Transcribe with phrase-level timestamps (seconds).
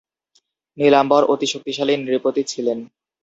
[0.77, 2.79] নীলাম্বর অতি শক্তিশালী নৃপতি ছিলেন।